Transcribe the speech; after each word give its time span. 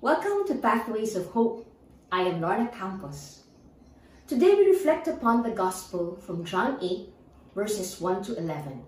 Welcome 0.00 0.46
to 0.46 0.54
Pathways 0.54 1.16
of 1.16 1.26
Hope. 1.26 1.66
I 2.12 2.22
am 2.22 2.40
Lorna 2.40 2.68
Campos. 2.68 3.42
Today 4.28 4.54
we 4.54 4.70
reflect 4.70 5.08
upon 5.08 5.42
the 5.42 5.50
Gospel 5.50 6.14
from 6.24 6.44
John 6.44 6.78
8, 6.80 7.08
verses 7.52 8.00
1 8.00 8.22
to 8.22 8.36
11. 8.36 8.80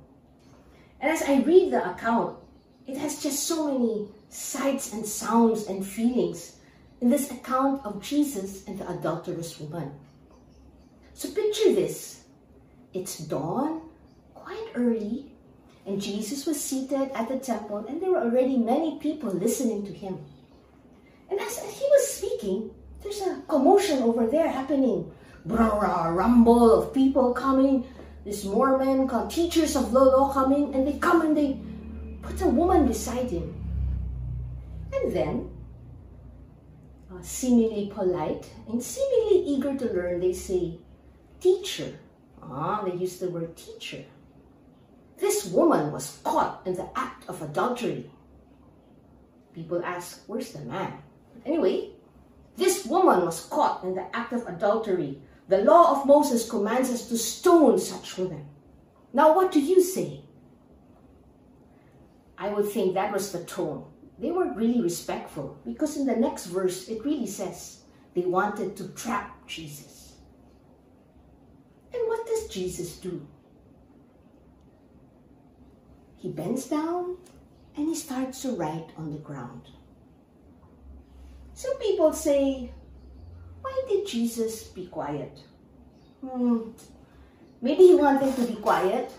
And 1.01 1.11
as 1.11 1.23
I 1.23 1.41
read 1.41 1.73
the 1.73 1.91
account, 1.91 2.39
it 2.87 2.97
has 2.97 3.21
just 3.21 3.43
so 3.43 3.73
many 3.73 4.07
sights 4.29 4.93
and 4.93 5.05
sounds 5.05 5.67
and 5.67 5.85
feelings 5.85 6.59
in 7.01 7.11
this 7.11 7.29
account 7.33 7.85
of 7.85 8.01
Jesus 8.01 8.65
and 8.69 8.79
the 8.79 8.89
adulterous 8.89 9.59
woman. 9.59 9.91
So 11.15 11.29
picture 11.33 11.75
this. 11.75 12.23
It's 12.95 13.19
dawn, 13.19 13.83
quite 14.33 14.69
early, 14.77 15.33
and 15.85 16.01
Jesus 16.01 16.47
was 16.47 16.63
seated 16.63 17.11
at 17.17 17.27
the 17.27 17.41
temple 17.41 17.79
and 17.89 18.01
there 18.01 18.13
were 18.13 18.23
already 18.23 18.57
many 18.57 19.01
people 19.01 19.31
listening 19.31 19.85
to 19.87 19.93
him. 19.93 20.21
As 21.59 21.79
he 21.79 21.85
was 21.91 22.07
speaking, 22.07 22.71
there's 23.03 23.21
a 23.23 23.43
commotion 23.49 24.03
over 24.03 24.27
there 24.27 24.49
happening. 24.49 25.11
Brah, 25.47 26.15
rumble 26.15 26.71
of 26.71 26.95
people 26.95 27.33
coming. 27.35 27.85
This 28.25 28.45
Mormon 28.45 29.09
called 29.09 29.31
teachers 29.31 29.75
of 29.75 29.93
law 29.93 30.33
coming, 30.33 30.75
and 30.75 30.87
they 30.87 30.99
come 30.99 31.23
and 31.23 31.37
they 31.37 31.59
put 32.23 32.41
a 32.43 32.47
woman 32.47 32.87
beside 32.87 33.31
him. 33.31 33.55
And 34.93 35.13
then, 35.13 35.51
uh, 37.11 37.23
seemingly 37.23 37.91
polite 37.93 38.49
and 38.69 38.81
seemingly 38.81 39.43
eager 39.47 39.75
to 39.77 39.93
learn, 39.93 40.21
they 40.21 40.33
say, 40.33 40.79
Teacher. 41.41 41.99
Ah, 42.43 42.83
they 42.85 42.95
use 42.95 43.19
the 43.19 43.31
word 43.31 43.57
teacher. 43.57 44.05
This 45.19 45.47
woman 45.47 45.91
was 45.91 46.21
caught 46.23 46.63
in 46.67 46.75
the 46.75 46.89
act 46.95 47.29
of 47.29 47.43
adultery. 47.43 48.11
People 49.55 49.83
ask, 49.85 50.23
Where's 50.27 50.53
the 50.53 50.61
man? 50.61 50.93
Anyway, 51.45 51.91
this 52.57 52.85
woman 52.85 53.25
was 53.25 53.47
caught 53.47 53.85
in 53.85 53.95
the 53.95 54.15
act 54.15 54.33
of 54.33 54.47
adultery. 54.47 55.21
The 55.49 55.59
law 55.59 55.93
of 55.93 56.07
Moses 56.07 56.49
commands 56.49 56.91
us 56.91 57.09
to 57.09 57.17
stone 57.17 57.79
such 57.79 58.19
women. 58.19 58.47
Now, 59.13 59.35
what 59.35 59.51
do 59.51 59.61
you 59.61 59.83
say? 59.83 60.21
I 62.39 62.51
would 62.51 62.69
think 62.71 62.95
that 62.95 63.13
was 63.13 63.33
the 63.33 63.45
tone. 63.45 63.85
They 64.19 64.31
were 64.31 64.53
really 64.55 64.81
respectful 64.81 65.59
because 65.65 65.97
in 65.97 66.07
the 66.07 66.17
next 66.17 66.47
verse 66.47 66.89
it 66.89 67.05
really 67.05 67.27
says 67.27 67.81
they 68.15 68.23
wanted 68.23 68.77
to 68.77 68.89
trap 68.89 69.47
Jesus. 69.47 70.15
And 71.93 72.03
what 72.07 72.27
does 72.27 72.49
Jesus 72.49 72.97
do? 72.97 73.27
He 76.17 76.29
bends 76.29 76.67
down 76.67 77.17
and 77.77 77.89
he 77.89 77.95
starts 77.95 78.43
to 78.43 78.51
write 78.51 78.91
on 78.97 79.11
the 79.11 79.19
ground. 79.19 79.71
Some 81.61 81.77
people 81.77 82.11
say, 82.15 82.71
why 83.61 83.83
did 83.87 84.07
Jesus 84.07 84.65
be 84.65 84.87
quiet? 84.87 85.41
Hmm, 86.25 86.71
maybe 87.61 87.89
he 87.89 87.95
wanted 87.97 88.35
to 88.37 88.47
be 88.47 88.55
quiet. 88.55 89.13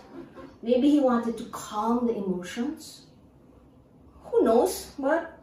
Maybe 0.63 0.89
he 0.89 0.99
wanted 0.99 1.37
to 1.37 1.43
calm 1.51 2.07
the 2.07 2.15
emotions. 2.15 3.05
Who 4.23 4.43
knows? 4.43 4.89
But 4.97 5.37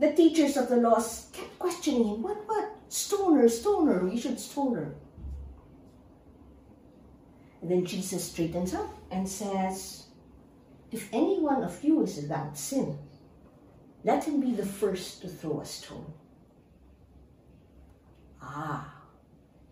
the 0.00 0.12
teachers 0.12 0.56
of 0.56 0.68
the 0.68 0.78
laws 0.78 1.30
kept 1.32 1.56
questioning 1.56 2.08
him. 2.08 2.22
What, 2.22 2.38
what? 2.48 2.68
Stoner, 2.88 3.48
stoner, 3.48 4.04
we 4.04 4.18
should 4.18 4.40
stone 4.40 4.74
her. 4.74 4.94
And 7.62 7.70
then 7.70 7.84
Jesus 7.84 8.24
straightens 8.24 8.74
up 8.74 8.92
and 9.12 9.28
says, 9.28 10.06
If 10.90 11.08
any 11.12 11.38
one 11.38 11.62
of 11.62 11.84
you 11.84 12.02
is 12.02 12.16
without 12.16 12.58
sin, 12.58 12.98
let 14.04 14.24
him 14.24 14.40
be 14.40 14.52
the 14.52 14.66
first 14.66 15.22
to 15.22 15.28
throw 15.28 15.60
a 15.60 15.66
stone. 15.66 16.12
Ah, 18.40 18.94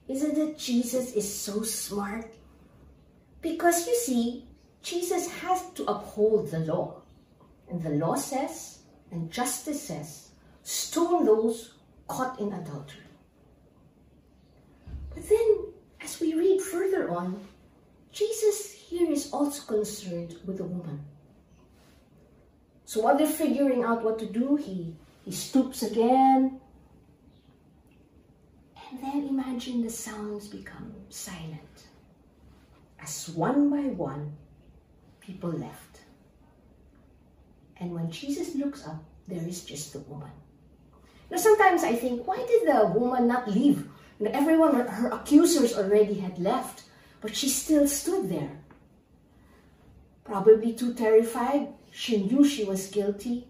isn't 0.08 0.36
it 0.36 0.58
Jesus 0.58 1.12
is 1.14 1.32
so 1.32 1.62
smart? 1.62 2.34
Because 3.40 3.86
you 3.86 3.94
see, 3.94 4.44
Jesus 4.82 5.30
has 5.40 5.70
to 5.74 5.84
uphold 5.84 6.50
the 6.50 6.60
law. 6.60 7.02
And 7.68 7.82
the 7.82 7.90
law 7.90 8.14
says, 8.14 8.80
and 9.10 9.30
justice 9.30 9.82
says, 9.82 10.30
stone 10.62 11.24
those 11.24 11.74
caught 12.06 12.38
in 12.40 12.52
adultery. 12.52 13.02
But 15.14 15.28
then, 15.28 15.72
as 16.00 16.20
we 16.20 16.34
read 16.34 16.60
further 16.60 17.10
on, 17.10 17.40
Jesus 18.12 18.72
here 18.72 19.10
is 19.10 19.32
also 19.32 19.62
concerned 19.62 20.36
with 20.44 20.58
the 20.58 20.64
woman. 20.64 21.04
So 22.86 23.00
while 23.00 23.18
they're 23.18 23.26
figuring 23.26 23.82
out 23.82 24.04
what 24.04 24.16
to 24.20 24.26
do, 24.26 24.54
he, 24.54 24.94
he 25.24 25.32
stoops 25.32 25.82
again. 25.82 26.60
And 28.88 29.02
then 29.02 29.26
imagine 29.26 29.82
the 29.82 29.90
sounds 29.90 30.46
become 30.46 30.94
silent. 31.08 31.88
As 33.00 33.28
one 33.30 33.70
by 33.70 33.88
one, 33.88 34.36
people 35.20 35.50
left. 35.50 36.02
And 37.78 37.92
when 37.92 38.08
Jesus 38.12 38.54
looks 38.54 38.86
up, 38.86 39.02
there 39.26 39.46
is 39.46 39.64
just 39.64 39.92
the 39.92 39.98
woman. 40.00 40.30
Now 41.28 41.38
sometimes 41.38 41.82
I 41.82 41.92
think, 41.92 42.24
why 42.24 42.36
did 42.36 42.68
the 42.68 42.86
woman 42.96 43.26
not 43.26 43.50
leave? 43.50 43.88
You 44.20 44.26
know, 44.26 44.30
everyone, 44.32 44.76
her 44.86 45.08
accusers 45.08 45.76
already 45.76 46.14
had 46.14 46.38
left, 46.38 46.84
but 47.20 47.34
she 47.34 47.48
still 47.48 47.88
stood 47.88 48.30
there. 48.30 48.60
Probably 50.22 50.72
too 50.72 50.94
terrified 50.94 51.72
she 51.96 52.18
knew 52.18 52.44
she 52.44 52.62
was 52.62 52.88
guilty, 52.88 53.48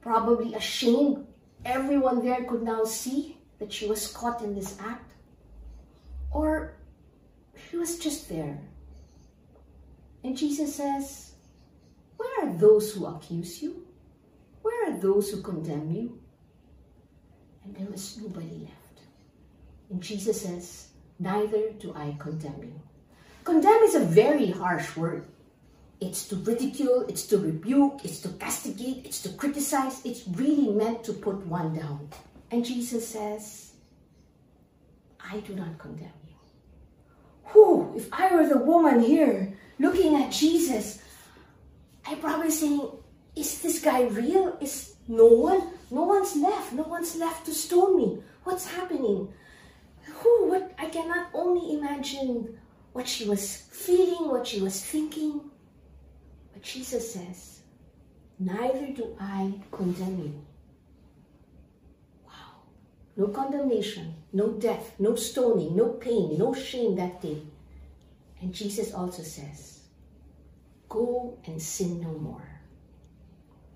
probably 0.00 0.52
ashamed. 0.52 1.24
Everyone 1.64 2.24
there 2.24 2.42
could 2.42 2.64
now 2.64 2.82
see 2.82 3.36
that 3.60 3.72
she 3.72 3.86
was 3.86 4.08
caught 4.08 4.42
in 4.42 4.52
this 4.52 4.76
act. 4.80 5.12
Or 6.32 6.74
she 7.54 7.76
was 7.76 8.00
just 8.00 8.28
there. 8.28 8.58
And 10.24 10.36
Jesus 10.36 10.74
says, 10.74 11.34
Where 12.16 12.48
are 12.48 12.52
those 12.58 12.92
who 12.92 13.06
accuse 13.06 13.62
you? 13.62 13.86
Where 14.62 14.90
are 14.90 14.98
those 14.98 15.30
who 15.30 15.40
condemn 15.40 15.92
you? 15.92 16.18
And 17.62 17.76
there 17.76 17.86
was 17.86 18.18
nobody 18.20 18.58
left. 18.58 19.06
And 19.88 20.02
Jesus 20.02 20.42
says, 20.42 20.88
Neither 21.20 21.70
do 21.78 21.94
I 21.94 22.16
condemn 22.18 22.60
you. 22.60 22.80
Condemn 23.44 23.82
is 23.84 23.94
a 23.94 24.00
very 24.00 24.50
harsh 24.50 24.96
word. 24.96 25.28
It's 26.02 26.26
to 26.28 26.36
ridicule, 26.36 27.06
it's 27.08 27.26
to 27.26 27.38
rebuke, 27.38 28.04
it's 28.04 28.20
to 28.22 28.28
castigate, 28.30 29.06
it's 29.06 29.22
to 29.22 29.30
criticize. 29.30 30.04
It's 30.04 30.26
really 30.26 30.68
meant 30.68 31.04
to 31.04 31.12
put 31.12 31.46
one 31.46 31.78
down. 31.78 32.08
And 32.50 32.64
Jesus 32.64 33.06
says, 33.06 33.72
I 35.20 35.38
do 35.40 35.54
not 35.54 35.78
condemn 35.78 36.18
you. 36.26 36.34
Who, 37.54 37.94
if 37.96 38.08
I 38.12 38.34
were 38.34 38.48
the 38.48 38.58
woman 38.58 39.00
here 39.00 39.54
looking 39.78 40.16
at 40.20 40.32
Jesus, 40.32 41.00
I'd 42.06 42.20
probably 42.20 42.50
saying, 42.50 42.82
is 43.36 43.62
this 43.62 43.80
guy 43.80 44.02
real? 44.02 44.58
Is 44.60 44.96
no 45.06 45.26
one? 45.26 45.62
No 45.90 46.02
one's 46.02 46.36
left. 46.36 46.72
No 46.72 46.82
one's 46.82 47.16
left 47.16 47.46
to 47.46 47.54
stone 47.54 47.96
me. 47.96 48.22
What's 48.44 48.66
happening? 48.66 49.32
Who? 50.04 50.50
What? 50.50 50.74
I 50.78 50.86
cannot 50.86 51.28
only 51.32 51.78
imagine 51.78 52.58
what 52.92 53.08
she 53.08 53.28
was 53.28 53.68
feeling, 53.70 54.28
what 54.28 54.46
she 54.46 54.60
was 54.60 54.84
thinking. 54.84 55.51
Jesus 56.62 57.12
says, 57.12 57.60
Neither 58.38 58.88
do 58.88 59.16
I 59.20 59.52
condemn 59.70 60.18
you. 60.18 60.46
Wow. 62.24 62.62
No 63.16 63.28
condemnation, 63.28 64.14
no 64.32 64.52
death, 64.52 64.94
no 64.98 65.14
stoning, 65.16 65.76
no 65.76 65.90
pain, 65.90 66.38
no 66.38 66.54
shame 66.54 66.96
that 66.96 67.20
day. 67.20 67.42
And 68.40 68.54
Jesus 68.54 68.94
also 68.94 69.22
says, 69.22 69.80
Go 70.88 71.38
and 71.46 71.60
sin 71.60 72.00
no 72.00 72.12
more. 72.12 72.48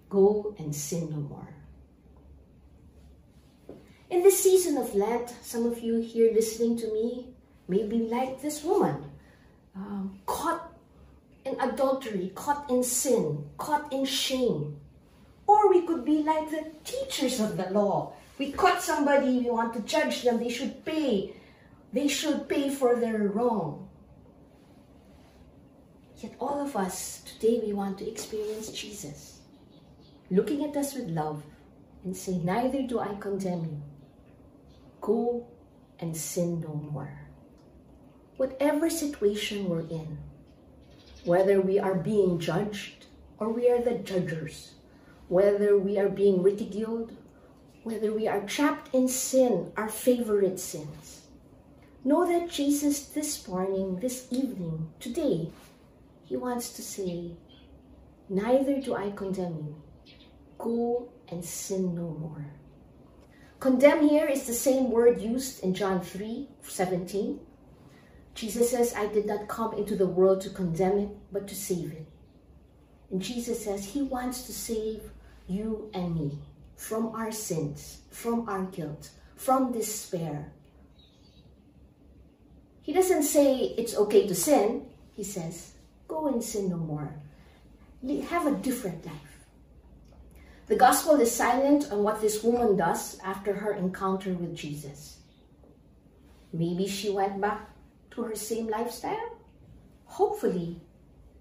Go 0.09 0.55
and 0.59 0.75
sin 0.75 1.11
no 1.11 1.17
more. 1.17 1.49
In 4.11 4.23
this 4.23 4.43
season 4.43 4.77
of 4.77 4.95
Lent, 4.95 5.35
some 5.43 5.67
of 5.67 5.81
you 5.81 6.01
here 6.01 6.33
listening 6.33 6.77
to 6.79 6.93
me 6.93 7.29
may 7.69 7.85
be 7.85 7.99
like 7.99 8.41
this 8.41 8.63
woman, 8.63 9.11
um, 9.75 10.19
caught 10.27 10.66
in 11.47 11.59
adultery, 11.61 12.33
caught 12.35 12.69
in 12.69 12.83
sin, 12.83 13.49
caught 13.57 13.93
in 13.93 14.05
shame. 14.05 14.81
Or 15.47 15.71
we 15.71 15.87
could 15.87 16.05
be 16.05 16.23
like 16.23 16.51
the 16.51 16.73
teachers 16.85 17.41
of 17.41 17.57
the 17.57 17.71
law. 17.71 18.15
We 18.39 18.53
caught 18.53 18.83
somebody, 18.83 19.39
we 19.39 19.51
want 19.51 19.75
to 19.75 19.81
judge 19.81 20.23
them, 20.23 20.39
they 20.39 20.51
should 20.51 20.85
pay. 20.85 21.35
They 21.93 22.09
should 22.09 22.49
pay 22.49 22.69
for 22.69 22.97
their 22.97 23.29
wrong. 23.29 23.89
Yet 26.19 26.35
all 26.41 26.61
of 26.61 26.77
us, 26.77 27.23
today 27.23 27.61
we 27.65 27.73
want 27.73 27.99
to 27.99 28.11
experience 28.11 28.71
Jesus. 28.71 29.41
Looking 30.31 30.65
at 30.65 30.77
us 30.77 30.95
with 30.95 31.09
love 31.09 31.43
and 32.05 32.17
say, 32.17 32.39
neither 32.39 32.83
do 32.83 32.99
I 32.99 33.15
condemn 33.21 33.65
you. 33.65 33.83
Go 35.01 35.47
and 36.01 36.17
sin 36.17 36.61
no 36.61 36.75
more. 36.75 37.21
Whatever 38.37 38.91
situation 38.91 39.69
we're 39.69 39.89
in, 39.89 40.19
whether 41.27 41.61
we 41.61 41.79
are 41.79 41.95
being 41.95 42.39
judged 42.39 43.07
or 43.39 43.51
we 43.51 43.69
are 43.71 43.83
the 43.83 43.99
judgers, 43.99 44.73
whether 45.29 45.77
we 45.77 45.99
are 45.99 46.09
being 46.09 46.43
ridiculed 46.43 47.13
whether 47.87 48.13
we 48.13 48.27
are 48.27 48.41
trapped 48.41 48.93
in 48.93 49.07
sin, 49.07 49.71
our 49.77 49.89
favorite 49.89 50.59
sins, 50.59 51.23
know 52.03 52.27
that 52.27 52.51
Jesus 52.51 53.07
this 53.07 53.47
morning, 53.47 54.01
this 54.01 54.27
evening, 54.33 54.91
today, 54.99 55.53
he 56.25 56.37
wants 56.37 56.71
to 56.71 56.83
say, 56.83 57.31
Neither 58.29 58.81
do 58.81 58.97
I 58.97 59.13
condemn 59.13 59.59
you. 59.59 59.83
Go 60.59 61.11
and 61.29 61.45
sin 61.45 61.95
no 61.95 62.09
more. 62.09 62.47
Condemn 63.61 64.09
here 64.09 64.27
is 64.27 64.49
the 64.49 64.53
same 64.53 64.91
word 64.91 65.21
used 65.21 65.63
in 65.63 65.73
John 65.73 66.01
3 66.01 66.49
17. 66.63 67.39
Jesus 68.37 68.71
says, 68.71 68.93
I 68.95 69.07
did 69.07 69.25
not 69.25 69.49
come 69.49 69.73
into 69.75 69.97
the 69.97 70.07
world 70.07 70.43
to 70.43 70.51
condemn 70.51 70.99
it, 70.99 71.09
but 71.33 71.49
to 71.49 71.55
save 71.55 71.91
it. 71.91 72.07
And 73.11 73.23
Jesus 73.23 73.65
says 73.65 73.85
he 73.85 74.03
wants 74.03 74.43
to 74.43 74.53
save 74.53 75.03
you 75.49 75.91
and 75.95 76.15
me 76.15 76.39
from 76.77 77.15
our 77.15 77.33
sins, 77.33 78.03
from 78.11 78.47
our 78.47 78.65
guilt, 78.65 79.11
from 79.37 79.73
despair. 79.73 80.53
He 82.83 82.93
doesn't 82.93 83.23
say 83.23 83.75
it's 83.79 83.97
okay 83.97 84.27
to 84.29 84.35
sin. 84.35 84.87
He 85.15 85.25
says, 85.25 85.73
go 86.07 86.29
and 86.29 86.45
sin 86.45 86.69
no 86.69 86.77
more. 86.77 87.15
Have 88.29 88.47
a 88.47 88.55
different 88.57 89.07
life. 89.07 89.47
The 90.67 90.77
gospel 90.77 91.19
is 91.21 91.33
silent 91.33 91.91
on 91.91 92.03
what 92.03 92.21
this 92.21 92.43
woman 92.43 92.77
does 92.77 93.19
after 93.25 93.55
her 93.55 93.73
encounter 93.73 94.35
with 94.35 94.55
Jesus. 94.55 95.21
Maybe 96.53 96.87
she 96.87 97.09
went 97.09 97.41
back 97.41 97.71
to 98.17 98.23
her 98.23 98.35
same 98.35 98.67
lifestyle. 98.67 99.37
Hopefully, 100.07 100.81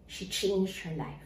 she 0.05 0.27
changed 0.27 0.79
her 0.81 0.95
life. 0.95 1.25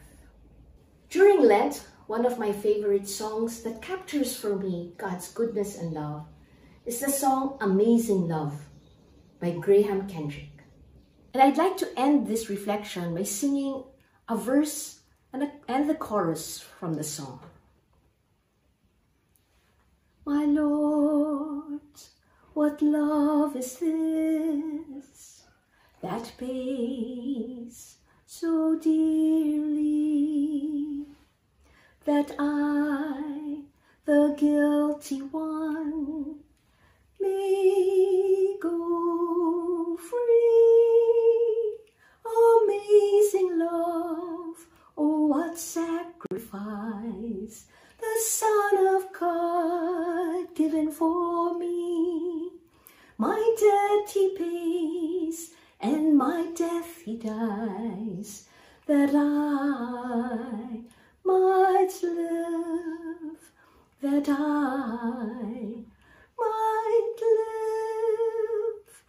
During 1.10 1.42
Lent, 1.42 1.84
one 2.06 2.24
of 2.24 2.38
my 2.38 2.52
favorite 2.52 3.08
songs 3.08 3.62
that 3.62 3.82
captures 3.82 4.36
for 4.36 4.56
me 4.56 4.92
God's 4.96 5.28
goodness 5.32 5.76
and 5.76 5.92
love 5.92 6.26
is 6.86 7.00
the 7.00 7.10
song 7.10 7.58
Amazing 7.60 8.28
Love 8.28 8.64
by 9.40 9.50
Graham 9.50 10.08
Kendrick. 10.08 10.62
And 11.34 11.42
I'd 11.42 11.58
like 11.58 11.76
to 11.78 11.98
end 11.98 12.26
this 12.26 12.48
reflection 12.48 13.14
by 13.14 13.24
singing 13.24 13.84
a 14.28 14.36
verse 14.36 15.00
and, 15.32 15.42
a, 15.42 15.52
and 15.68 15.90
the 15.90 15.94
chorus 15.94 16.60
from 16.60 16.94
the 16.94 17.04
song. 17.04 17.40
My 20.24 20.44
Lord, 20.44 21.80
what 22.54 22.80
love 22.82 23.56
is 23.56 23.78
this 23.78 25.39
that 26.02 26.32
pays 26.38 27.96
so 28.26 28.76
dearly? 28.76 30.00
that 32.04 32.34
I, 32.38 33.62
the 34.06 34.34
guilty 34.38 35.18
one, 35.20 36.40
may 37.20 38.56
go 38.60 39.96
free. 39.96 41.78
Amazing 42.64 43.58
love, 43.58 44.66
oh 44.96 45.26
what 45.26 45.58
sacrifice, 45.58 46.46
the 47.98 48.20
Son 48.24 48.86
of 48.96 49.12
God 49.12 50.54
given 50.54 50.90
for 50.90 51.58
me. 51.58 52.50
My 53.18 53.54
debt 53.58 54.10
he 54.10 54.34
pays, 54.36 55.50
and 55.82 56.16
my 56.16 56.46
death 56.54 57.02
he 57.04 57.16
dies, 57.16 58.44
that 58.86 59.10
I 59.14 60.80
might 61.24 61.90
live, 62.02 63.52
that 64.02 64.28
I 64.28 65.84
might 66.38 67.16
live. 67.22 69.02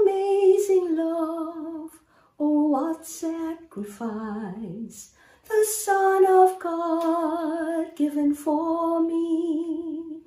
Amazing 0.00 0.96
love, 0.96 2.00
oh 2.38 2.68
what 2.68 3.06
sacrifice, 3.06 5.10
the 5.48 5.64
Son 5.68 6.26
of 6.26 6.58
God 6.58 7.94
given 7.96 8.34
for 8.34 9.00
me. 9.00 10.20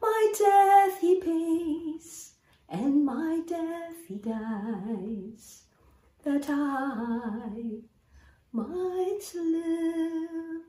My 0.00 0.32
death 0.38 1.00
he 1.00 1.20
pays, 1.20 2.27
and 2.68 3.04
my 3.04 3.40
death 3.46 3.96
he 4.06 4.16
dies, 4.16 5.62
that 6.22 6.48
I 6.48 7.82
might 8.52 9.32
live, 9.34 10.62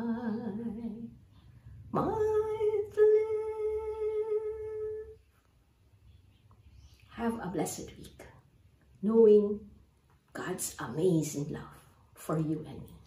might 1.93 2.97
live. 2.97 3.29
Have 7.11 7.35
a 7.41 7.49
blessed 7.49 7.91
week, 7.99 8.23
knowing 9.03 9.61
God's 10.33 10.75
amazing 10.79 11.49
love 11.51 11.63
for 12.15 12.39
you 12.39 12.65
and 12.69 12.81
me. 12.81 12.98